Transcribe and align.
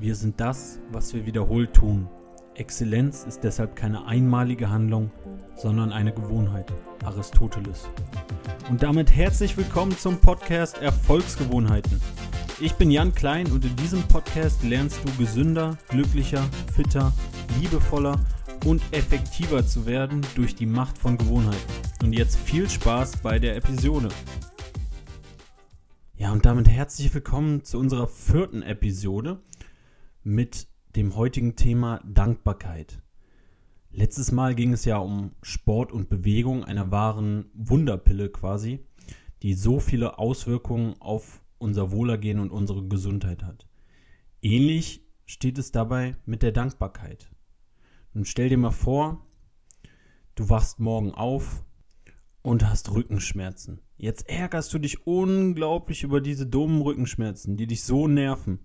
Wir 0.00 0.14
sind 0.14 0.38
das, 0.38 0.78
was 0.92 1.12
wir 1.12 1.26
wiederholt 1.26 1.74
tun. 1.74 2.08
Exzellenz 2.54 3.24
ist 3.24 3.42
deshalb 3.42 3.74
keine 3.74 4.06
einmalige 4.06 4.70
Handlung, 4.70 5.10
sondern 5.56 5.90
eine 5.90 6.14
Gewohnheit. 6.14 6.72
Aristoteles. 7.04 7.88
Und 8.70 8.84
damit 8.84 9.10
herzlich 9.10 9.56
willkommen 9.56 9.98
zum 9.98 10.20
Podcast 10.20 10.78
Erfolgsgewohnheiten. 10.78 12.00
Ich 12.60 12.74
bin 12.74 12.92
Jan 12.92 13.12
Klein 13.12 13.50
und 13.50 13.64
in 13.64 13.74
diesem 13.74 14.04
Podcast 14.04 14.62
lernst 14.62 15.00
du 15.04 15.12
gesünder, 15.20 15.76
glücklicher, 15.88 16.48
fitter, 16.72 17.12
liebevoller 17.60 18.20
und 18.66 18.80
effektiver 18.92 19.66
zu 19.66 19.84
werden 19.84 20.24
durch 20.36 20.54
die 20.54 20.66
Macht 20.66 20.96
von 20.96 21.18
Gewohnheiten. 21.18 21.72
Und 22.04 22.12
jetzt 22.12 22.36
viel 22.36 22.70
Spaß 22.70 23.16
bei 23.16 23.40
der 23.40 23.56
Episode. 23.56 24.10
Ja, 26.16 26.30
und 26.30 26.46
damit 26.46 26.68
herzlich 26.68 27.12
willkommen 27.12 27.64
zu 27.64 27.80
unserer 27.80 28.06
vierten 28.06 28.62
Episode 28.62 29.40
mit 30.22 30.68
dem 30.96 31.16
heutigen 31.16 31.56
Thema 31.56 32.00
Dankbarkeit. 32.04 33.02
Letztes 33.90 34.32
Mal 34.32 34.54
ging 34.54 34.72
es 34.72 34.84
ja 34.84 34.98
um 34.98 35.32
Sport 35.42 35.92
und 35.92 36.08
Bewegung, 36.08 36.64
einer 36.64 36.90
wahren 36.90 37.46
Wunderpille 37.54 38.28
quasi, 38.28 38.84
die 39.42 39.54
so 39.54 39.80
viele 39.80 40.18
Auswirkungen 40.18 40.94
auf 41.00 41.42
unser 41.58 41.90
Wohlergehen 41.90 42.38
und 42.38 42.50
unsere 42.50 42.86
Gesundheit 42.86 43.42
hat. 43.42 43.66
Ähnlich 44.42 45.04
steht 45.26 45.58
es 45.58 45.72
dabei 45.72 46.16
mit 46.26 46.42
der 46.42 46.52
Dankbarkeit. 46.52 47.30
Nun 48.14 48.24
stell 48.24 48.48
dir 48.48 48.58
mal 48.58 48.70
vor, 48.70 49.26
du 50.34 50.48
wachst 50.48 50.80
morgen 50.80 51.12
auf 51.12 51.64
und 52.42 52.68
hast 52.68 52.92
Rückenschmerzen. 52.92 53.80
Jetzt 53.96 54.28
ärgerst 54.28 54.72
du 54.72 54.78
dich 54.78 55.06
unglaublich 55.06 56.02
über 56.02 56.20
diese 56.20 56.46
dummen 56.46 56.82
Rückenschmerzen, 56.82 57.56
die 57.56 57.66
dich 57.66 57.82
so 57.82 58.06
nerven. 58.06 58.60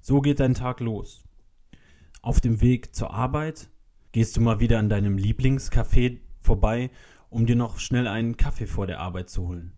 So 0.00 0.22
geht 0.22 0.40
dein 0.40 0.54
Tag 0.54 0.80
los. 0.80 1.24
Auf 2.22 2.40
dem 2.40 2.60
Weg 2.62 2.94
zur 2.94 3.12
Arbeit 3.12 3.68
gehst 4.12 4.36
du 4.36 4.40
mal 4.40 4.58
wieder 4.58 4.78
an 4.78 4.88
deinem 4.88 5.16
Lieblingscafé 5.16 6.18
vorbei, 6.40 6.90
um 7.28 7.46
dir 7.46 7.56
noch 7.56 7.78
schnell 7.78 8.08
einen 8.08 8.36
Kaffee 8.36 8.66
vor 8.66 8.86
der 8.86 9.00
Arbeit 9.00 9.28
zu 9.28 9.46
holen. 9.46 9.72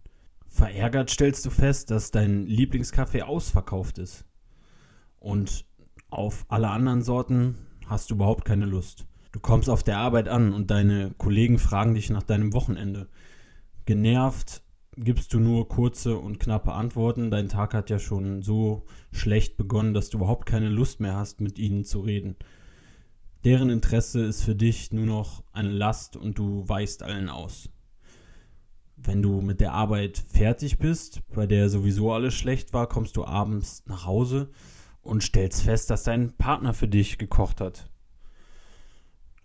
Verärgert 0.47 1.10
stellst 1.10 1.44
du 1.44 1.50
fest, 1.50 1.91
dass 1.91 2.12
dein 2.12 2.47
Lieblingscafé 2.47 3.22
ausverkauft 3.22 3.98
ist. 3.98 4.24
Und 5.19 5.64
auf 6.08 6.44
alle 6.48 6.69
anderen 6.69 7.02
Sorten 7.02 7.58
hast 7.86 8.10
du 8.10 8.14
überhaupt 8.14 8.44
keine 8.44 8.66
Lust. 8.66 9.06
Du 9.32 9.41
kommst 9.41 9.69
auf 9.69 9.82
der 9.82 9.98
Arbeit 9.98 10.28
an 10.28 10.52
und 10.52 10.70
deine 10.70 11.14
Kollegen 11.19 11.58
fragen 11.58 11.94
dich 11.94 12.10
nach 12.10 12.22
deinem 12.22 12.52
Wochenende. 12.52 13.08
Genervt 13.86 14.62
gibst 14.96 15.32
du 15.32 15.40
nur 15.40 15.68
kurze 15.68 16.18
und 16.18 16.38
knappe 16.38 16.72
Antworten. 16.72 17.30
Dein 17.30 17.48
Tag 17.48 17.74
hat 17.74 17.90
ja 17.90 17.98
schon 17.98 18.42
so 18.42 18.84
schlecht 19.10 19.56
begonnen, 19.56 19.94
dass 19.94 20.10
du 20.10 20.18
überhaupt 20.18 20.46
keine 20.46 20.68
Lust 20.68 21.00
mehr 21.00 21.16
hast, 21.16 21.40
mit 21.40 21.58
ihnen 21.58 21.84
zu 21.84 22.00
reden. 22.00 22.36
Deren 23.44 23.70
Interesse 23.70 24.24
ist 24.24 24.42
für 24.42 24.54
dich 24.54 24.92
nur 24.92 25.06
noch 25.06 25.42
eine 25.52 25.70
Last 25.70 26.16
und 26.16 26.38
du 26.38 26.68
weißt 26.68 27.02
allen 27.02 27.28
aus. 27.28 27.70
Wenn 28.96 29.20
du 29.20 29.40
mit 29.40 29.60
der 29.60 29.72
Arbeit 29.72 30.22
fertig 30.28 30.78
bist, 30.78 31.22
bei 31.34 31.46
der 31.46 31.68
sowieso 31.68 32.12
alles 32.12 32.34
schlecht 32.34 32.72
war, 32.72 32.88
kommst 32.88 33.16
du 33.16 33.24
abends 33.24 33.82
nach 33.86 34.06
Hause 34.06 34.50
und 35.00 35.24
stellst 35.24 35.62
fest, 35.62 35.90
dass 35.90 36.04
dein 36.04 36.36
Partner 36.36 36.72
für 36.72 36.86
dich 36.86 37.18
gekocht 37.18 37.60
hat. 37.60 37.90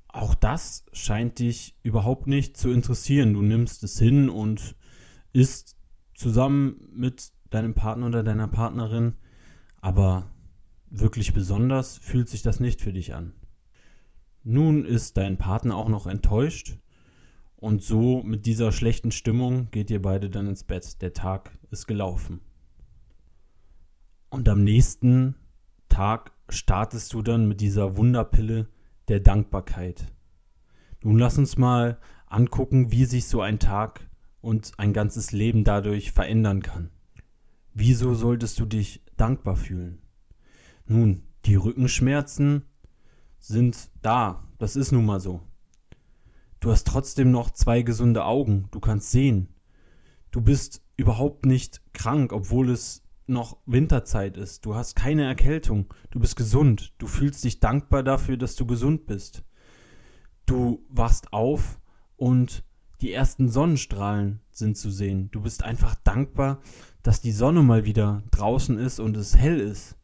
Auch 0.10 0.36
das 0.36 0.86
scheint 0.94 1.40
dich 1.40 1.76
überhaupt 1.82 2.28
nicht 2.28 2.56
zu 2.56 2.70
interessieren. 2.70 3.34
Du 3.34 3.42
nimmst 3.42 3.84
es 3.84 3.98
hin 3.98 4.30
und 4.30 4.76
ist 5.34 5.78
zusammen 6.14 6.90
mit 6.92 7.32
deinem 7.50 7.74
Partner 7.74 8.08
oder 8.08 8.24
deiner 8.24 8.48
Partnerin, 8.48 9.16
aber 9.82 10.30
wirklich 10.90 11.34
besonders 11.34 11.98
fühlt 11.98 12.30
sich 12.30 12.42
das 12.42 12.60
nicht 12.60 12.82
für 12.82 12.94
dich 12.94 13.14
an. 13.14 13.34
Nun 14.44 14.86
ist 14.86 15.18
dein 15.18 15.38
Partner 15.38 15.76
auch 15.76 15.90
noch 15.90 16.08
enttäuscht 16.08 16.78
und 17.58 17.82
so 17.82 18.22
mit 18.24 18.46
dieser 18.46 18.72
schlechten 18.72 19.12
Stimmung 19.12 19.70
geht 19.72 19.90
ihr 19.90 20.02
beide 20.02 20.30
dann 20.30 20.48
ins 20.48 20.64
Bett. 20.64 21.02
Der 21.02 21.14
Tag 21.14 21.52
ist 21.72 21.88
gelaufen. 21.88 22.42
Und 24.30 24.48
am 24.48 24.64
nächsten 24.64 25.36
Tag 25.90 26.32
startest 26.50 27.14
du 27.14 27.24
dann 27.24 27.48
mit 27.48 27.60
dieser 27.60 27.98
Wunderpille 27.98 28.68
der 29.08 29.20
Dankbarkeit. 29.20 30.06
Nun 31.02 31.18
lass 31.18 31.38
uns 31.38 31.58
mal 31.58 32.00
angucken, 32.28 32.92
wie 32.92 33.06
sich 33.06 33.28
so 33.28 33.42
ein 33.42 33.58
Tag 33.58 34.07
und 34.48 34.72
ein 34.78 34.94
ganzes 34.94 35.34
Leben 35.34 35.66
dadurch 35.66 36.14
verändern 36.14 36.62
kann. 36.62 36.90
Wieso 37.74 38.16
solltest 38.16 38.58
du 38.62 38.66
dich 38.66 39.04
dankbar 39.18 39.58
fühlen? 39.58 40.02
Nun, 40.86 41.24
die 41.44 41.56
Rückenschmerzen 41.56 42.64
sind 43.40 43.92
da, 44.02 44.48
das 44.58 44.78
ist 44.78 44.94
nun 44.94 45.06
mal 45.06 45.20
so. 45.20 45.42
Du 46.62 46.72
hast 46.72 46.88
trotzdem 46.88 47.30
noch 47.30 47.52
zwei 47.52 47.82
gesunde 47.82 48.24
Augen, 48.24 48.70
du 48.72 48.80
kannst 48.80 49.12
sehen. 49.12 49.50
Du 50.32 50.40
bist 50.40 50.82
überhaupt 50.96 51.46
nicht 51.46 51.82
krank, 51.94 52.32
obwohl 52.32 52.70
es 52.70 53.04
noch 53.28 53.58
Winterzeit 53.66 54.38
ist. 54.38 54.66
Du 54.66 54.76
hast 54.76 54.96
keine 54.96 55.26
Erkältung, 55.26 55.94
du 56.10 56.22
bist 56.22 56.38
gesund, 56.38 56.94
du 57.00 57.08
fühlst 57.08 57.44
dich 57.44 57.60
dankbar 57.60 58.02
dafür, 58.02 58.38
dass 58.38 58.56
du 58.56 58.66
gesund 58.66 59.08
bist. 59.08 59.44
Du 60.46 60.86
wachst 60.88 61.34
auf 61.34 61.82
und 62.16 62.64
die 63.02 63.12
ersten 63.12 63.50
Sonnenstrahlen 63.50 64.40
sind 64.52 64.78
zu 64.78 64.90
sehen. 64.90 65.30
Du 65.32 65.42
bist 65.42 65.64
einfach 65.64 65.96
dankbar, 66.04 66.62
dass 67.04 67.22
die 67.22 67.32
Sonne 67.32 67.64
mal 67.64 67.86
wieder 67.86 68.24
draußen 68.32 68.78
ist 68.78 69.00
und 69.00 69.16
es 69.18 69.36
hell 69.38 69.60
ist. 69.60 69.98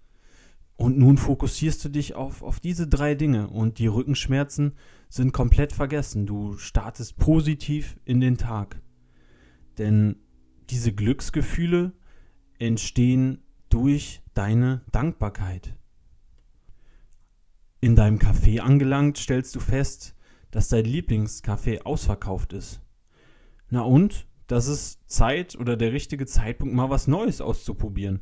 Und 0.75 0.97
nun 0.97 1.17
fokussierst 1.17 1.83
du 1.85 1.89
dich 1.89 2.15
auf, 2.15 2.41
auf 2.41 2.59
diese 2.59 2.87
drei 2.87 3.15
Dinge 3.15 3.47
und 3.47 3.79
die 3.79 3.87
Rückenschmerzen 3.87 4.73
sind 5.09 5.31
komplett 5.31 5.71
vergessen. 5.71 6.25
Du 6.25 6.57
startest 6.57 7.17
positiv 7.17 7.97
in 8.05 8.19
den 8.19 8.37
Tag. 8.37 8.81
Denn 9.77 10.17
diese 10.69 10.93
Glücksgefühle 10.93 11.93
entstehen 12.59 13.43
durch 13.69 14.21
deine 14.33 14.81
Dankbarkeit. 14.91 15.75
In 17.81 17.95
deinem 17.95 18.17
Café 18.17 18.59
angelangt, 18.59 19.17
stellst 19.17 19.55
du 19.55 19.59
fest, 19.59 20.15
dass 20.53 20.69
dein 20.69 20.85
Lieblingskaffee 20.85 21.81
ausverkauft 21.81 22.53
ist. 22.53 22.79
Na 23.69 23.81
und? 23.81 24.27
Das 24.45 24.67
ist 24.67 24.99
Zeit 25.09 25.55
oder 25.55 25.75
der 25.75 25.93
richtige 25.93 26.27
Zeitpunkt, 26.27 26.75
mal 26.75 26.91
was 26.91 27.07
Neues 27.07 27.41
auszuprobieren. 27.41 28.21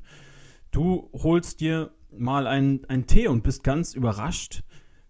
Du 0.71 1.09
holst 1.11 1.59
dir 1.59 1.91
mal 2.09 2.47
einen, 2.47 2.85
einen 2.85 3.05
Tee 3.05 3.27
und 3.27 3.43
bist 3.43 3.65
ganz 3.65 3.93
überrascht, 3.95 4.63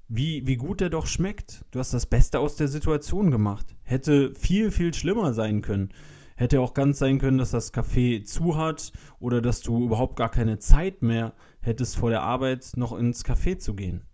wie, 0.07 0.47
wie 0.47 0.55
gut 0.55 0.81
der 0.81 0.89
doch 0.89 1.05
schmeckt. 1.05 1.63
Du 1.69 1.77
hast 1.77 1.93
das 1.93 2.07
Beste 2.07 2.39
aus 2.39 2.55
der 2.55 2.67
Situation 2.67 3.29
gemacht. 3.29 3.75
Hätte 3.83 4.33
viel, 4.33 4.71
viel 4.71 4.93
schlimmer 4.95 5.33
sein 5.33 5.61
können. 5.61 5.89
Hätte 6.35 6.59
auch 6.59 6.73
ganz 6.73 6.97
sein 6.97 7.19
können, 7.19 7.37
dass 7.37 7.51
das 7.51 7.71
Café 7.71 8.23
zu 8.23 8.57
hat 8.57 8.93
oder 9.19 9.43
dass 9.43 9.61
du 9.61 9.85
überhaupt 9.85 10.15
gar 10.15 10.29
keine 10.29 10.57
Zeit 10.57 11.03
mehr 11.03 11.35
hättest 11.59 11.97
vor 11.97 12.09
der 12.09 12.23
Arbeit 12.23 12.71
noch 12.77 12.97
ins 12.97 13.23
Café 13.23 13.59
zu 13.59 13.75
gehen. 13.75 14.07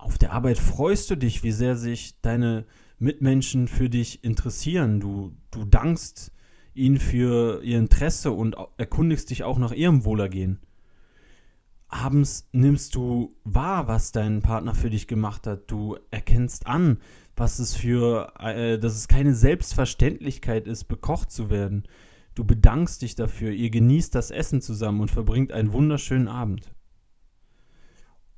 Auf 0.00 0.16
der 0.16 0.32
Arbeit 0.32 0.56
freust 0.56 1.10
du 1.10 1.14
dich, 1.14 1.42
wie 1.42 1.52
sehr 1.52 1.76
sich 1.76 2.18
deine 2.22 2.64
Mitmenschen 2.98 3.68
für 3.68 3.90
dich 3.90 4.24
interessieren. 4.24 4.98
Du, 4.98 5.36
du 5.50 5.66
dankst 5.66 6.32
ihnen 6.72 6.98
für 6.98 7.62
ihr 7.62 7.78
Interesse 7.78 8.32
und 8.32 8.56
erkundigst 8.78 9.28
dich 9.28 9.44
auch 9.44 9.58
nach 9.58 9.72
ihrem 9.72 10.06
Wohlergehen. 10.06 10.58
Abends 11.88 12.48
nimmst 12.52 12.94
du 12.94 13.36
wahr, 13.44 13.88
was 13.88 14.10
dein 14.10 14.40
Partner 14.40 14.74
für 14.74 14.88
dich 14.88 15.06
gemacht 15.06 15.46
hat. 15.46 15.70
Du 15.70 15.98
erkennst 16.10 16.66
an, 16.66 16.98
was 17.36 17.58
es 17.58 17.76
für, 17.76 18.32
äh, 18.38 18.78
dass 18.78 18.94
es 18.94 19.06
keine 19.06 19.34
Selbstverständlichkeit 19.34 20.66
ist, 20.66 20.84
bekocht 20.84 21.30
zu 21.30 21.50
werden. 21.50 21.82
Du 22.34 22.44
bedankst 22.44 23.02
dich 23.02 23.16
dafür, 23.16 23.50
ihr 23.50 23.68
genießt 23.68 24.14
das 24.14 24.30
Essen 24.30 24.62
zusammen 24.62 25.02
und 25.02 25.10
verbringt 25.10 25.52
einen 25.52 25.74
wunderschönen 25.74 26.28
Abend. 26.28 26.72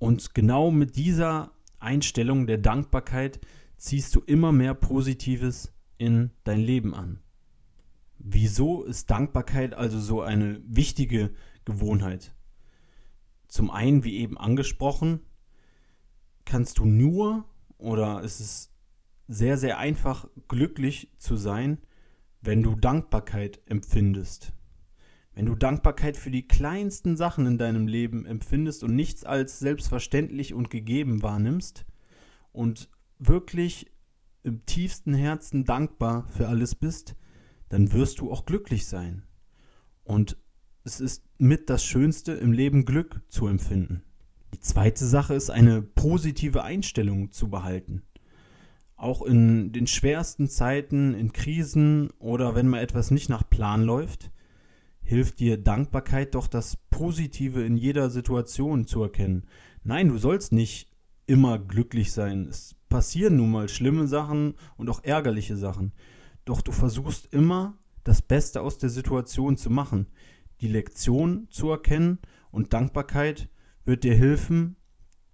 Und 0.02 0.34
genau 0.34 0.72
mit 0.72 0.96
dieser 0.96 1.52
Einstellung 1.78 2.48
der 2.48 2.58
Dankbarkeit 2.58 3.38
ziehst 3.76 4.12
du 4.16 4.20
immer 4.20 4.50
mehr 4.50 4.74
Positives 4.74 5.72
in 5.96 6.32
dein 6.42 6.58
Leben 6.58 6.92
an. 6.92 7.20
Wieso 8.18 8.82
ist 8.82 9.12
Dankbarkeit 9.12 9.74
also 9.74 10.00
so 10.00 10.20
eine 10.20 10.60
wichtige 10.66 11.30
Gewohnheit? 11.64 12.34
Zum 13.46 13.70
einen, 13.70 14.02
wie 14.02 14.16
eben 14.16 14.36
angesprochen, 14.36 15.20
kannst 16.46 16.78
du 16.78 16.84
nur 16.84 17.44
oder 17.78 18.22
ist 18.22 18.40
es 18.40 18.74
sehr, 19.28 19.56
sehr 19.56 19.78
einfach, 19.78 20.26
glücklich 20.48 21.12
zu 21.18 21.36
sein, 21.36 21.78
wenn 22.40 22.64
du 22.64 22.74
Dankbarkeit 22.74 23.60
empfindest. 23.66 24.52
Wenn 25.34 25.46
du 25.46 25.54
Dankbarkeit 25.54 26.16
für 26.16 26.30
die 26.30 26.46
kleinsten 26.46 27.16
Sachen 27.16 27.46
in 27.46 27.58
deinem 27.58 27.86
Leben 27.86 28.26
empfindest 28.26 28.84
und 28.84 28.94
nichts 28.94 29.24
als 29.24 29.58
selbstverständlich 29.58 30.52
und 30.52 30.68
gegeben 30.68 31.22
wahrnimmst 31.22 31.86
und 32.52 32.90
wirklich 33.18 33.90
im 34.42 34.66
tiefsten 34.66 35.14
Herzen 35.14 35.64
dankbar 35.64 36.28
für 36.28 36.48
alles 36.48 36.74
bist, 36.74 37.16
dann 37.68 37.92
wirst 37.92 38.18
du 38.20 38.30
auch 38.30 38.44
glücklich 38.44 38.86
sein. 38.86 39.22
Und 40.04 40.36
es 40.84 41.00
ist 41.00 41.24
mit 41.38 41.70
das 41.70 41.84
Schönste 41.84 42.32
im 42.32 42.52
Leben 42.52 42.84
Glück 42.84 43.22
zu 43.28 43.46
empfinden. 43.46 44.02
Die 44.52 44.60
zweite 44.60 45.06
Sache 45.06 45.34
ist 45.34 45.48
eine 45.48 45.80
positive 45.80 46.64
Einstellung 46.64 47.30
zu 47.30 47.48
behalten. 47.48 48.02
Auch 48.96 49.22
in 49.22 49.72
den 49.72 49.86
schwersten 49.86 50.48
Zeiten, 50.48 51.14
in 51.14 51.32
Krisen 51.32 52.10
oder 52.18 52.54
wenn 52.54 52.68
mal 52.68 52.82
etwas 52.82 53.10
nicht 53.10 53.28
nach 53.28 53.48
Plan 53.48 53.82
läuft, 53.82 54.31
hilft 55.02 55.40
dir 55.40 55.58
Dankbarkeit 55.58 56.34
doch 56.34 56.46
das 56.46 56.76
Positive 56.90 57.62
in 57.64 57.76
jeder 57.76 58.10
Situation 58.10 58.86
zu 58.86 59.02
erkennen. 59.02 59.46
Nein, 59.84 60.08
du 60.08 60.18
sollst 60.18 60.52
nicht 60.52 60.90
immer 61.26 61.58
glücklich 61.58 62.12
sein. 62.12 62.46
Es 62.48 62.76
passieren 62.88 63.36
nun 63.36 63.50
mal 63.50 63.68
schlimme 63.68 64.06
Sachen 64.06 64.54
und 64.76 64.88
auch 64.90 65.02
ärgerliche 65.02 65.56
Sachen. 65.56 65.92
Doch 66.44 66.60
du 66.60 66.72
versuchst 66.72 67.32
immer 67.32 67.78
das 68.04 68.22
Beste 68.22 68.60
aus 68.60 68.78
der 68.78 68.90
Situation 68.90 69.56
zu 69.56 69.70
machen, 69.70 70.08
die 70.60 70.68
Lektion 70.68 71.46
zu 71.50 71.70
erkennen 71.70 72.18
und 72.50 72.72
Dankbarkeit 72.72 73.48
wird 73.84 74.04
dir 74.04 74.14
helfen, 74.14 74.76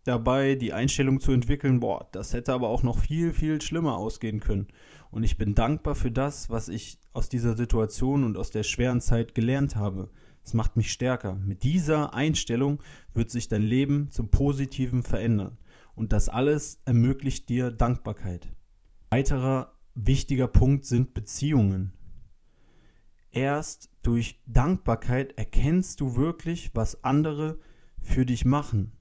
dabei 0.08 0.54
die 0.54 0.72
Einstellung 0.72 1.20
zu 1.20 1.32
entwickeln, 1.32 1.80
boah, 1.80 2.08
das 2.12 2.32
hätte 2.32 2.52
aber 2.52 2.68
auch 2.68 2.82
noch 2.82 2.98
viel, 2.98 3.32
viel 3.32 3.60
schlimmer 3.60 3.96
ausgehen 3.96 4.40
können. 4.40 4.66
Und 5.10 5.22
ich 5.22 5.38
bin 5.38 5.54
dankbar 5.54 5.94
für 5.94 6.10
das, 6.10 6.50
was 6.50 6.68
ich 6.68 6.98
aus 7.12 7.28
dieser 7.28 7.56
Situation 7.56 8.24
und 8.24 8.36
aus 8.36 8.50
der 8.50 8.62
schweren 8.62 9.00
Zeit 9.00 9.34
gelernt 9.34 9.76
habe. 9.76 10.10
Es 10.44 10.54
macht 10.54 10.76
mich 10.76 10.90
stärker. 10.92 11.34
Mit 11.34 11.62
dieser 11.62 12.14
Einstellung 12.14 12.82
wird 13.12 13.30
sich 13.30 13.48
dein 13.48 13.62
Leben 13.62 14.10
zum 14.10 14.30
Positiven 14.30 15.02
verändern. 15.02 15.58
Und 15.94 16.12
das 16.12 16.28
alles 16.28 16.80
ermöglicht 16.84 17.48
dir 17.48 17.70
Dankbarkeit. 17.70 18.48
Weiterer 19.10 19.72
wichtiger 19.94 20.48
Punkt 20.48 20.84
sind 20.84 21.12
Beziehungen. 21.12 21.92
Erst 23.30 23.90
durch 24.02 24.40
Dankbarkeit 24.46 25.36
erkennst 25.36 26.00
du 26.00 26.16
wirklich, 26.16 26.70
was 26.74 27.04
andere 27.04 27.58
für 28.00 28.24
dich 28.24 28.44
machen. 28.44 28.92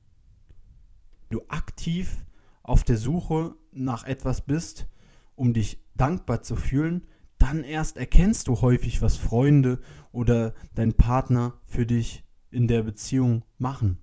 Aktiv 1.78 2.26
auf 2.64 2.84
der 2.84 2.98
Suche 2.98 3.54
nach 3.72 4.04
etwas 4.04 4.42
bist, 4.42 4.88
um 5.36 5.54
dich 5.54 5.80
dankbar 5.96 6.42
zu 6.42 6.56
fühlen, 6.56 7.06
dann 7.38 7.64
erst 7.64 7.98
erkennst 7.98 8.48
du 8.48 8.62
häufig, 8.62 9.04
was 9.04 9.16
Freunde 9.16 9.80
oder 10.12 10.56
dein 10.74 10.94
Partner 10.94 11.54
für 11.68 11.86
dich 11.86 12.24
in 12.50 12.68
der 12.68 12.82
Beziehung 12.82 13.44
machen. 13.60 14.00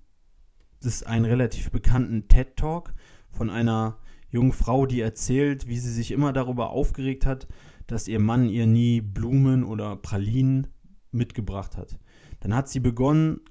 Das 0.79 0.93
ist 0.93 1.05
ein 1.05 1.25
relativ 1.25 1.69
bekannten 1.69 2.29
TED 2.29 2.55
Talk 2.55 2.93
von 3.29 3.49
einer 3.49 3.97
jungen 4.29 4.53
Frau, 4.53 4.85
die 4.85 5.01
erzählt, 5.01 5.67
wie 5.67 5.77
sie 5.77 5.91
sich 5.91 6.11
immer 6.11 6.31
darüber 6.31 6.69
aufgeregt 6.69 7.25
hat, 7.25 7.49
dass 7.87 8.07
ihr 8.07 8.21
Mann 8.21 8.47
ihr 8.47 8.67
nie 8.67 9.01
Blumen 9.01 9.65
oder 9.65 9.97
Pralinen 9.97 10.67
mitgebracht 11.11 11.75
hat. 11.75 11.99
Dann 12.39 12.55
hat 12.55 12.69
sie 12.69 12.79
begonnen, 12.79 13.41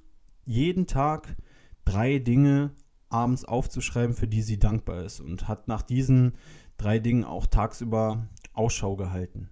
jeden 0.47 0.87
Tag 0.87 1.37
drei 1.85 2.19
Dinge 2.19 2.73
abends 3.15 3.45
aufzuschreiben, 3.45 4.17
für 4.17 4.27
die 4.27 4.43
sie 4.43 4.59
dankbar 4.59 5.05
ist 5.05 5.21
und 5.21 5.47
hat 5.47 5.69
nach 5.69 5.83
diesen 5.83 6.33
drei 6.77 6.99
Dingen 6.99 7.25
auch 7.25 7.47
tagsüber 7.47 8.27
Ausschau 8.53 8.97
gehalten. 8.97 9.51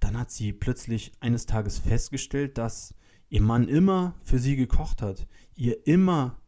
Dann 0.00 0.18
hat 0.18 0.32
sie 0.32 0.52
plötzlich 0.52 1.12
eines 1.20 1.46
Tages 1.46 1.78
festgestellt, 1.78 2.58
dass 2.58 2.94
ihr 3.28 3.40
Mann 3.40 3.68
immer 3.68 4.14
für 4.22 4.40
sie 4.40 4.56
gekocht 4.56 5.00
hat, 5.00 5.28
ihr 5.54 5.86
immer 5.86 6.40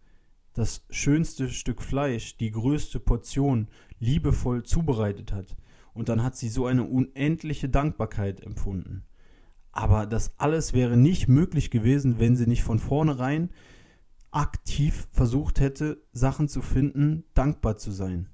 das 0.55 0.85
schönste 0.91 1.49
Stück 1.51 1.83
Fleisch, 1.83 2.37
die 2.37 2.51
größte 2.51 2.99
Portion 2.99 3.69
liebevoll 4.01 4.65
zubereitet 4.65 5.33
hat. 5.33 5.57
Und 5.95 6.09
dann 6.09 6.23
hat 6.23 6.37
sie 6.37 6.49
so 6.49 6.67
eine 6.67 6.83
unendliche 6.85 7.69
Dankbarkeit 7.69 8.41
empfunden. 8.41 9.05
Aber 9.71 10.07
das 10.07 10.39
alles 10.39 10.73
wäre 10.73 10.97
nicht 10.97 11.29
möglich 11.29 11.71
gewesen, 11.71 12.19
wenn 12.19 12.35
sie 12.35 12.47
nicht 12.47 12.65
von 12.65 12.79
vornherein 12.79 13.51
aktiv 14.37 15.09
versucht 15.13 15.61
hätte, 15.61 16.03
Sachen 16.13 16.47
zu 16.49 16.61
finden, 16.61 17.25
dankbar 17.33 17.79
zu 17.79 17.91
sein. 17.91 18.29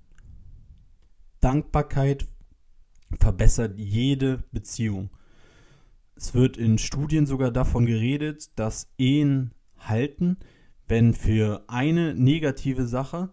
Dankbarkeit 1.40 2.26
verbessert 3.20 3.78
jede 3.78 4.42
Beziehung. 4.50 5.10
Es 6.16 6.34
wird 6.34 6.56
in 6.56 6.78
Studien 6.78 7.24
sogar 7.24 7.52
davon 7.52 7.86
geredet, 7.86 8.50
dass 8.58 8.92
Ehen 8.98 9.54
halten, 9.78 10.38
wenn 10.88 11.14
für 11.14 11.64
eine 11.68 12.16
negative 12.16 12.86
Sache 12.86 13.32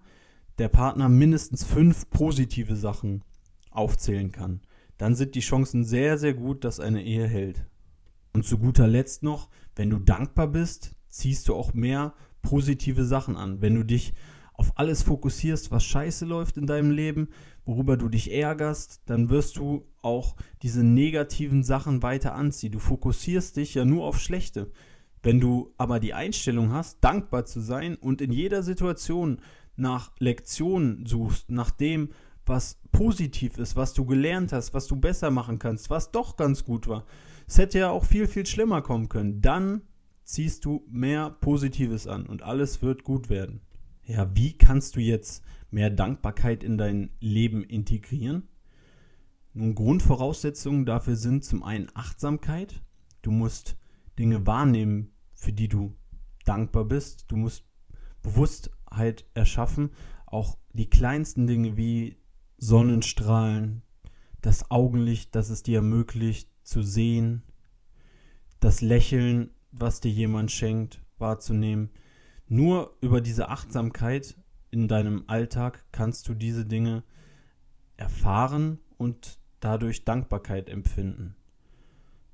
der 0.59 0.69
Partner 0.69 1.09
mindestens 1.09 1.63
fünf 1.63 2.11
positive 2.11 2.75
Sachen 2.75 3.23
aufzählen 3.71 4.31
kann. 4.31 4.61
Dann 4.99 5.15
sind 5.15 5.33
die 5.33 5.39
Chancen 5.39 5.85
sehr, 5.85 6.19
sehr 6.19 6.35
gut, 6.35 6.63
dass 6.63 6.79
eine 6.79 7.03
Ehe 7.03 7.27
hält. 7.27 7.65
Und 8.33 8.45
zu 8.45 8.59
guter 8.59 8.87
Letzt 8.87 9.23
noch, 9.23 9.49
wenn 9.75 9.89
du 9.89 9.97
dankbar 9.97 10.47
bist, 10.47 10.95
ziehst 11.07 11.47
du 11.47 11.55
auch 11.55 11.73
mehr 11.73 12.13
positive 12.41 13.05
Sachen 13.05 13.35
an. 13.35 13.61
Wenn 13.61 13.75
du 13.75 13.83
dich 13.83 14.13
auf 14.53 14.73
alles 14.75 15.03
fokussierst, 15.03 15.71
was 15.71 15.85
scheiße 15.85 16.25
läuft 16.25 16.57
in 16.57 16.67
deinem 16.67 16.91
Leben, 16.91 17.29
worüber 17.65 17.95
du 17.95 18.09
dich 18.09 18.33
ärgerst, 18.33 19.01
dann 19.05 19.29
wirst 19.29 19.57
du 19.57 19.85
auch 20.01 20.35
diese 20.61 20.83
negativen 20.83 21.63
Sachen 21.63 22.03
weiter 22.03 22.35
anziehen. 22.35 22.73
Du 22.73 22.79
fokussierst 22.79 23.55
dich 23.55 23.73
ja 23.73 23.85
nur 23.85 24.05
auf 24.05 24.19
schlechte. 24.19 24.71
Wenn 25.23 25.39
du 25.39 25.73
aber 25.77 25.99
die 25.99 26.13
Einstellung 26.13 26.71
hast, 26.71 27.03
dankbar 27.03 27.45
zu 27.45 27.61
sein 27.61 27.95
und 27.95 28.21
in 28.21 28.31
jeder 28.31 28.63
Situation 28.63 29.39
nach 29.75 30.11
Lektionen 30.19 31.05
suchst, 31.05 31.51
nach 31.51 31.71
dem, 31.71 32.09
was 32.45 32.79
positiv 32.91 33.57
ist, 33.57 33.75
was 33.75 33.93
du 33.93 34.05
gelernt 34.05 34.51
hast, 34.51 34.73
was 34.73 34.87
du 34.87 34.95
besser 34.95 35.31
machen 35.31 35.59
kannst, 35.59 35.89
was 35.89 36.11
doch 36.11 36.35
ganz 36.35 36.65
gut 36.65 36.87
war. 36.87 37.05
Es 37.47 37.57
hätte 37.57 37.79
ja 37.79 37.89
auch 37.91 38.05
viel, 38.05 38.27
viel 38.27 38.45
schlimmer 38.45 38.81
kommen 38.81 39.09
können. 39.09 39.41
Dann 39.41 39.83
ziehst 40.29 40.63
du 40.63 40.85
mehr 40.87 41.31
Positives 41.31 42.05
an 42.05 42.27
und 42.27 42.43
alles 42.43 42.83
wird 42.83 43.03
gut 43.03 43.29
werden. 43.29 43.61
Ja, 44.03 44.29
wie 44.35 44.53
kannst 44.53 44.95
du 44.95 44.99
jetzt 44.99 45.43
mehr 45.71 45.89
Dankbarkeit 45.89 46.63
in 46.63 46.77
dein 46.77 47.09
Leben 47.19 47.63
integrieren? 47.63 48.47
Nun, 49.53 49.73
Grundvoraussetzungen 49.73 50.85
dafür 50.85 51.15
sind 51.15 51.43
zum 51.43 51.63
einen 51.63 51.87
Achtsamkeit. 51.95 52.83
Du 53.23 53.31
musst 53.31 53.75
Dinge 54.19 54.45
wahrnehmen, 54.45 55.13
für 55.33 55.51
die 55.51 55.67
du 55.67 55.95
dankbar 56.45 56.85
bist. 56.85 57.25
Du 57.29 57.35
musst 57.35 57.65
Bewusstheit 58.21 59.25
erschaffen, 59.33 59.89
auch 60.27 60.59
die 60.73 60.91
kleinsten 60.91 61.47
Dinge 61.47 61.75
wie 61.75 62.17
Sonnenstrahlen, 62.57 63.81
das 64.41 64.69
Augenlicht, 64.69 65.33
das 65.33 65.49
es 65.49 65.63
dir 65.63 65.77
ermöglicht 65.77 66.51
zu 66.61 66.83
sehen, 66.83 67.41
das 68.59 68.81
Lächeln, 68.81 69.49
was 69.71 70.01
dir 70.01 70.11
jemand 70.11 70.51
schenkt, 70.51 71.01
wahrzunehmen. 71.17 71.89
Nur 72.47 72.97
über 73.01 73.21
diese 73.21 73.49
Achtsamkeit 73.49 74.35
in 74.71 74.87
deinem 74.87 75.23
Alltag 75.27 75.85
kannst 75.91 76.27
du 76.27 76.33
diese 76.33 76.65
Dinge 76.65 77.03
erfahren 77.97 78.79
und 78.97 79.39
dadurch 79.59 80.05
Dankbarkeit 80.05 80.69
empfinden. 80.69 81.35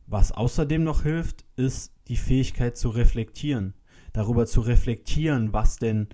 Was 0.07 0.31
außerdem 0.31 0.83
noch 0.83 1.03
hilft, 1.03 1.45
ist 1.55 1.93
die 2.07 2.17
Fähigkeit 2.17 2.77
zu 2.77 2.89
reflektieren, 2.89 3.73
darüber 4.13 4.45
zu 4.45 4.61
reflektieren, 4.61 5.51
was 5.51 5.77
denn 5.77 6.09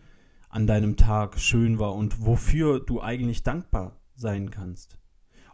an 0.49 0.67
deinem 0.67 0.95
Tag 0.95 1.39
schön 1.39 1.79
war 1.79 1.95
und 1.95 2.25
wofür 2.25 2.79
du 2.79 3.01
eigentlich 3.01 3.43
dankbar 3.43 3.99
sein 4.15 4.49
kannst. 4.49 4.97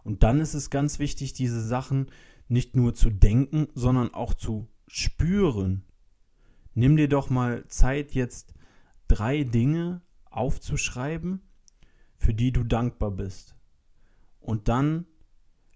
Und 0.04 0.24
dann 0.24 0.40
ist 0.40 0.54
es 0.54 0.70
ganz 0.70 1.00
wichtig, 1.00 1.34
diese 1.34 1.62
Sachen 1.62 2.08
nicht 2.48 2.76
nur 2.76 2.94
zu 2.94 3.10
denken, 3.10 3.68
sondern 3.74 4.14
auch 4.14 4.34
zu 4.34 4.68
spüren. 4.88 5.84
Nimm 6.74 6.98
dir 6.98 7.10
doch 7.10 7.30
mal 7.30 7.68
Zeit, 7.68 8.14
jetzt 8.14 8.54
drei 9.08 9.44
Dinge 9.44 10.02
aufzuschreiben, 10.26 11.42
für 12.18 12.34
die 12.34 12.52
du 12.52 12.64
dankbar 12.64 13.12
bist. 13.12 13.56
Und 14.40 14.68
dann 14.68 15.06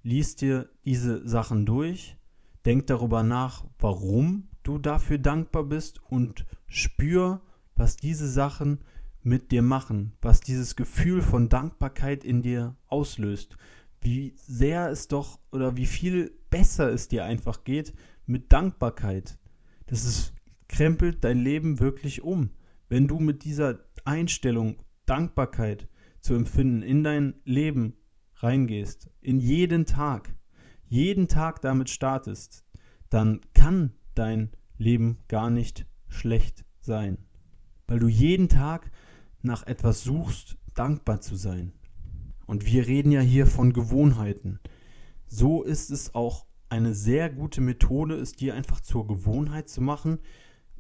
liest 0.03 0.41
dir 0.41 0.69
diese 0.85 1.27
Sachen 1.27 1.65
durch 1.65 2.17
Denk 2.65 2.87
darüber 2.87 3.23
nach, 3.23 3.65
warum 3.79 4.47
du 4.63 4.77
dafür 4.77 5.17
dankbar 5.17 5.63
bist 5.63 5.99
und 6.03 6.45
spür, 6.67 7.41
was 7.75 7.97
diese 7.97 8.29
Sachen 8.29 8.79
mit 9.23 9.51
dir 9.51 9.63
machen, 9.63 10.13
was 10.21 10.41
dieses 10.41 10.75
Gefühl 10.75 11.21
von 11.21 11.49
Dankbarkeit 11.49 12.23
in 12.23 12.43
dir 12.43 12.75
auslöst. 12.87 13.57
Wie 13.99 14.33
sehr 14.35 14.89
es 14.89 15.07
doch 15.07 15.39
oder 15.51 15.77
wie 15.77 15.85
viel 15.85 16.31
besser 16.49 16.91
es 16.91 17.07
dir 17.07 17.25
einfach 17.25 17.63
geht 17.63 17.93
mit 18.31 18.51
Dankbarkeit. 18.51 19.37
Das 19.87 20.05
ist, 20.05 20.33
krempelt 20.67 21.23
dein 21.23 21.39
Leben 21.39 21.79
wirklich 21.79 22.21
um. 22.21 22.51
Wenn 22.87 23.07
du 23.07 23.19
mit 23.19 23.43
dieser 23.43 23.79
Einstellung 24.05 24.77
Dankbarkeit 25.05 25.89
zu 26.21 26.33
empfinden 26.33 26.81
in 26.81 27.03
dein 27.03 27.35
Leben 27.43 27.97
reingehst, 28.35 29.09
in 29.21 29.39
jeden 29.39 29.85
Tag, 29.85 30.33
jeden 30.87 31.27
Tag 31.27 31.61
damit 31.61 31.89
startest, 31.89 32.65
dann 33.09 33.41
kann 33.53 33.93
dein 34.15 34.51
Leben 34.77 35.19
gar 35.27 35.49
nicht 35.49 35.85
schlecht 36.07 36.65
sein. 36.79 37.17
Weil 37.87 37.99
du 37.99 38.07
jeden 38.07 38.49
Tag 38.49 38.91
nach 39.41 39.67
etwas 39.67 40.03
suchst, 40.03 40.57
dankbar 40.73 41.21
zu 41.21 41.35
sein. 41.35 41.73
Und 42.45 42.65
wir 42.65 42.87
reden 42.87 43.11
ja 43.11 43.21
hier 43.21 43.47
von 43.47 43.73
Gewohnheiten. 43.73 44.59
So 45.27 45.63
ist 45.63 45.91
es 45.91 46.15
auch 46.15 46.45
eine 46.71 46.95
sehr 46.95 47.29
gute 47.29 47.59
Methode 47.59 48.15
ist, 48.15 48.39
dir 48.39 48.55
einfach 48.55 48.79
zur 48.79 49.05
Gewohnheit 49.05 49.67
zu 49.67 49.81
machen, 49.81 50.19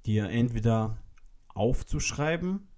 dir 0.05 0.29
entweder 0.29 0.97
aufzuschreiben 1.49 2.69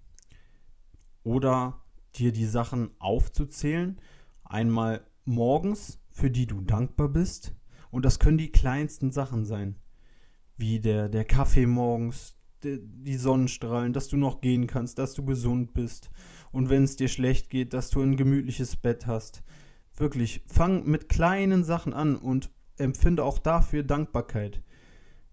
oder 1.24 1.84
dir 2.16 2.32
die 2.32 2.48
Sachen 2.48 2.90
aufzuzählen. 2.98 4.02
Einmal 4.44 5.06
morgens, 5.26 6.00
für 6.10 6.32
die 6.32 6.48
du 6.48 6.62
dankbar 6.62 7.08
bist. 7.08 7.54
Und 7.92 8.04
das 8.04 8.18
können 8.18 8.40
die 8.40 8.52
kleinsten 8.52 9.12
Sachen 9.12 9.46
sein. 9.46 9.76
Wie 10.58 10.80
der, 10.80 11.08
der 11.08 11.24
Kaffee 11.24 11.68
morgens, 11.68 12.36
die, 12.64 13.16
Sonnenstrahlen, 13.16 13.94
dass 13.94 14.08
du 14.08 14.18
noch 14.18 14.42
gehen 14.42 14.66
kannst, 14.66 14.98
dass 14.98 15.14
du 15.14 15.24
gesund 15.24 15.76
bist. 15.76 16.10
Und 16.52 16.70
wenn 16.70 16.84
es 16.84 16.96
dir 16.96 17.10
schlecht 17.10 17.52
geht, 17.52 17.74
dass 17.74 17.92
du 17.92 18.02
ein 18.02 18.18
gemütliches 18.18 18.76
Bett 18.76 19.06
hast. 19.06 19.44
Wirklich, 19.96 20.42
fang 20.48 20.86
mit 20.86 21.10
kleinen 21.10 21.64
Sachen 21.64 21.94
an 21.94 22.16
und 22.16 22.50
empfinde 22.78 23.24
auch 23.24 23.40
dafür 23.40 23.84
Dankbarkeit. 23.84 24.62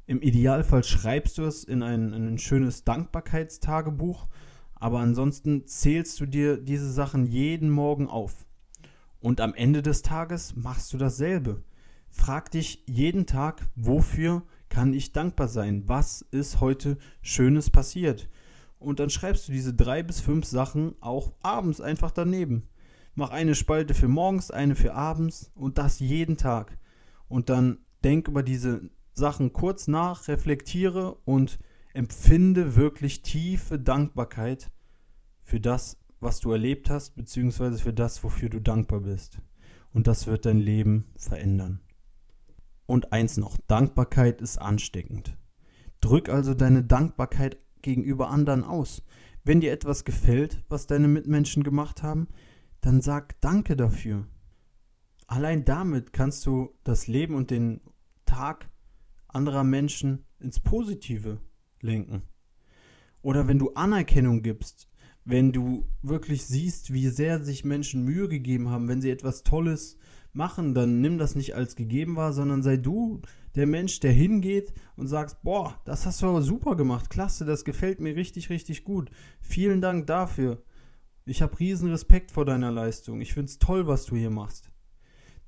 Im 0.06 0.22
Idealfall 0.22 0.82
schreibst 0.82 1.38
du 1.38 1.44
es 1.44 1.64
in 1.64 1.82
ein, 1.82 2.12
in 2.12 2.26
ein 2.26 2.38
schönes 2.38 2.84
Dankbarkeitstagebuch, 2.84 4.26
aber 4.74 4.98
ansonsten 4.98 5.66
zählst 5.66 6.18
du 6.20 6.26
dir 6.26 6.56
diese 6.56 6.90
Sachen 6.90 7.26
jeden 7.26 7.70
Morgen 7.70 8.08
auf. 8.08 8.46
Und 9.20 9.40
am 9.40 9.54
Ende 9.54 9.82
des 9.82 10.02
Tages 10.02 10.56
machst 10.56 10.92
du 10.92 10.98
dasselbe. 10.98 11.62
Frag 12.08 12.50
dich 12.50 12.82
jeden 12.86 13.26
Tag, 13.26 13.68
wofür 13.76 14.42
kann 14.68 14.94
ich 14.94 15.12
dankbar 15.12 15.48
sein? 15.48 15.84
Was 15.86 16.22
ist 16.22 16.60
heute 16.60 16.98
Schönes 17.22 17.70
passiert? 17.70 18.28
Und 18.78 18.98
dann 18.98 19.10
schreibst 19.10 19.46
du 19.46 19.52
diese 19.52 19.74
drei 19.74 20.02
bis 20.02 20.20
fünf 20.20 20.46
Sachen 20.46 20.94
auch 21.00 21.32
abends 21.42 21.80
einfach 21.80 22.10
daneben. 22.10 22.68
Mach 23.14 23.30
eine 23.30 23.54
Spalte 23.54 23.94
für 23.94 24.08
morgens, 24.08 24.50
eine 24.50 24.74
für 24.74 24.94
abends 24.94 25.52
und 25.54 25.76
das 25.76 26.00
jeden 26.00 26.36
Tag. 26.36 26.78
Und 27.30 27.48
dann 27.48 27.78
denk 28.02 28.28
über 28.28 28.42
diese 28.42 28.90
Sachen 29.14 29.52
kurz 29.52 29.86
nach, 29.86 30.26
reflektiere 30.28 31.14
und 31.24 31.60
empfinde 31.94 32.74
wirklich 32.74 33.22
tiefe 33.22 33.78
Dankbarkeit 33.78 34.70
für 35.42 35.60
das, 35.60 35.96
was 36.18 36.40
du 36.40 36.50
erlebt 36.50 36.90
hast, 36.90 37.14
beziehungsweise 37.14 37.78
für 37.78 37.92
das, 37.92 38.22
wofür 38.24 38.48
du 38.48 38.60
dankbar 38.60 39.00
bist. 39.00 39.38
Und 39.92 40.08
das 40.08 40.26
wird 40.26 40.44
dein 40.44 40.58
Leben 40.58 41.06
verändern. 41.16 41.80
Und 42.86 43.12
eins 43.12 43.36
noch, 43.36 43.56
Dankbarkeit 43.68 44.40
ist 44.40 44.58
ansteckend. 44.58 45.38
Drück 46.00 46.28
also 46.28 46.52
deine 46.52 46.82
Dankbarkeit 46.82 47.58
gegenüber 47.82 48.30
anderen 48.30 48.64
aus. 48.64 49.04
Wenn 49.44 49.60
dir 49.60 49.72
etwas 49.72 50.04
gefällt, 50.04 50.64
was 50.68 50.88
deine 50.88 51.06
Mitmenschen 51.06 51.62
gemacht 51.62 52.02
haben, 52.02 52.26
dann 52.80 53.00
sag 53.00 53.40
Danke 53.40 53.76
dafür. 53.76 54.26
Allein 55.30 55.64
damit 55.64 56.12
kannst 56.12 56.44
du 56.44 56.74
das 56.82 57.06
Leben 57.06 57.36
und 57.36 57.52
den 57.52 57.82
Tag 58.26 58.68
anderer 59.28 59.62
Menschen 59.62 60.24
ins 60.40 60.58
Positive 60.58 61.38
lenken. 61.80 62.22
Oder 63.22 63.46
wenn 63.46 63.60
du 63.60 63.72
Anerkennung 63.74 64.42
gibst, 64.42 64.90
wenn 65.24 65.52
du 65.52 65.86
wirklich 66.02 66.46
siehst, 66.46 66.92
wie 66.92 67.06
sehr 67.10 67.44
sich 67.44 67.64
Menschen 67.64 68.02
Mühe 68.04 68.28
gegeben 68.28 68.70
haben, 68.70 68.88
wenn 68.88 69.00
sie 69.00 69.10
etwas 69.12 69.44
Tolles 69.44 69.98
machen, 70.32 70.74
dann 70.74 71.00
nimm 71.00 71.16
das 71.16 71.36
nicht 71.36 71.54
als 71.54 71.76
gegeben 71.76 72.16
wahr, 72.16 72.32
sondern 72.32 72.64
sei 72.64 72.76
du 72.76 73.22
der 73.54 73.68
Mensch, 73.68 74.00
der 74.00 74.10
hingeht 74.10 74.74
und 74.96 75.06
sagst, 75.06 75.44
boah, 75.44 75.80
das 75.84 76.06
hast 76.06 76.22
du 76.22 76.26
aber 76.26 76.42
super 76.42 76.74
gemacht, 76.74 77.08
klasse, 77.08 77.44
das 77.44 77.64
gefällt 77.64 78.00
mir 78.00 78.16
richtig, 78.16 78.50
richtig 78.50 78.82
gut. 78.82 79.12
Vielen 79.40 79.80
Dank 79.80 80.08
dafür. 80.08 80.64
Ich 81.24 81.40
habe 81.40 81.60
riesen 81.60 81.88
Respekt 81.88 82.32
vor 82.32 82.44
deiner 82.44 82.72
Leistung. 82.72 83.20
Ich 83.20 83.32
finde 83.32 83.46
es 83.46 83.60
toll, 83.60 83.86
was 83.86 84.06
du 84.06 84.16
hier 84.16 84.30
machst. 84.30 84.69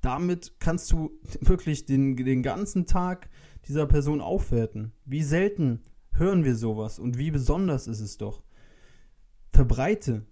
Damit 0.03 0.59
kannst 0.59 0.91
du 0.91 1.19
wirklich 1.41 1.87
den, 1.87 2.15
den 2.15 2.43
ganzen 2.43 2.85
Tag 2.85 3.29
dieser 3.67 3.87
Person 3.87 4.21
aufwerten. 4.21 4.91
Wie 5.05 5.23
selten 5.23 5.81
hören 6.11 6.43
wir 6.43 6.55
sowas 6.55 6.99
und 6.99 7.17
wie 7.17 7.31
besonders 7.31 7.87
ist 7.87 8.01
es 8.01 8.17
doch. 8.17 8.43
Verbreite 9.51 10.25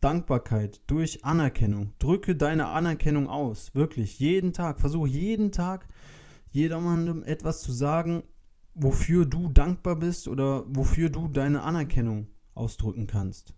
Dankbarkeit 0.00 0.80
durch 0.86 1.24
Anerkennung. 1.24 1.92
Drücke 1.98 2.34
deine 2.34 2.68
Anerkennung 2.68 3.28
aus. 3.28 3.74
Wirklich. 3.74 4.18
Jeden 4.18 4.52
Tag. 4.52 4.80
Versuche 4.80 5.08
jeden 5.08 5.52
Tag 5.52 5.86
jedermann 6.50 7.22
etwas 7.24 7.60
zu 7.60 7.72
sagen, 7.72 8.22
wofür 8.74 9.26
du 9.26 9.50
dankbar 9.50 9.96
bist 9.96 10.26
oder 10.28 10.64
wofür 10.68 11.10
du 11.10 11.28
deine 11.28 11.62
Anerkennung 11.62 12.28
ausdrücken 12.54 13.06
kannst. 13.06 13.54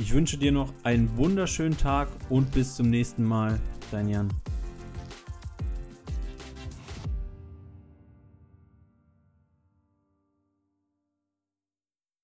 Ich 0.00 0.12
wünsche 0.12 0.38
dir 0.38 0.52
noch 0.52 0.72
einen 0.82 1.16
wunderschönen 1.16 1.76
Tag 1.76 2.08
und 2.28 2.52
bis 2.52 2.76
zum 2.76 2.90
nächsten 2.90 3.24
Mal. 3.24 3.58
Dein 3.90 4.08
Jan. 4.08 4.28